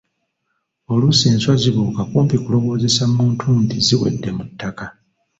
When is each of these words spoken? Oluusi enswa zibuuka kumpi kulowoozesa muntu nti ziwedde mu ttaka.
Oluusi 0.91 1.23
enswa 1.33 1.53
zibuuka 1.61 2.01
kumpi 2.11 2.35
kulowoozesa 2.43 3.03
muntu 3.15 3.47
nti 3.63 3.77
ziwedde 3.85 4.29
mu 4.37 4.43
ttaka. 4.49 4.85